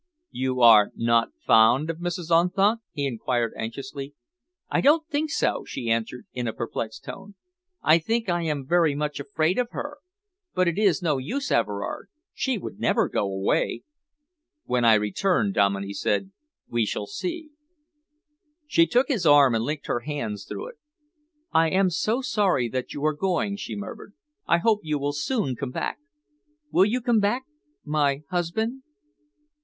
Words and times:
"You 0.31 0.61
are 0.61 0.91
not 0.95 1.29
fond 1.45 1.91
of 1.91 1.97
Mrs. 1.99 2.31
Unthank?" 2.31 2.79
he 2.91 3.05
enquired 3.05 3.53
anxiously. 3.55 4.15
"I 4.67 4.81
don't 4.81 5.07
think 5.07 5.29
so," 5.29 5.63
she 5.67 5.91
answered, 5.91 6.25
in 6.33 6.47
a 6.47 6.53
perplexed 6.53 7.03
tone. 7.03 7.35
"I 7.83 7.99
think 7.99 8.27
I 8.27 8.41
am 8.41 8.65
very 8.65 8.95
much 8.95 9.19
afraid 9.19 9.59
of 9.59 9.69
her. 9.73 9.99
But 10.55 10.67
it 10.67 10.79
is 10.79 11.03
no 11.03 11.19
use, 11.19 11.51
Everard! 11.51 12.09
She 12.33 12.57
would 12.57 12.79
never 12.79 13.07
go 13.09 13.31
away." 13.31 13.83
"When 14.65 14.83
I 14.83 14.95
return," 14.95 15.51
Dominey 15.51 15.93
said, 15.93 16.31
"we 16.67 16.83
shall 16.83 17.05
see." 17.05 17.51
She 18.65 18.87
took 18.87 19.07
his 19.07 19.27
arm 19.27 19.53
and 19.53 19.63
linked 19.63 19.85
her 19.85 19.99
hands 19.99 20.45
through 20.45 20.69
it. 20.69 20.75
"I 21.51 21.69
am 21.69 21.91
so 21.91 22.23
sorry 22.23 22.67
that 22.69 22.91
you 22.91 23.05
are 23.05 23.13
going," 23.13 23.55
she 23.55 23.75
murmured. 23.75 24.15
"I 24.47 24.57
hope 24.57 24.79
you 24.81 24.97
will 24.97 25.13
soon 25.13 25.55
come 25.55 25.69
back. 25.69 25.99
Will 26.71 26.85
you 26.85 27.01
come 27.01 27.19
back 27.19 27.43
my 27.85 28.23
husband?" 28.31 28.81